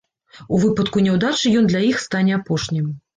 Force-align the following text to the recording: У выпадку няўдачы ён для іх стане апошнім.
У 0.55 0.61
выпадку 0.63 1.03
няўдачы 1.07 1.51
ён 1.59 1.69
для 1.73 1.83
іх 1.91 1.99
стане 2.07 2.33
апошнім. 2.39 2.89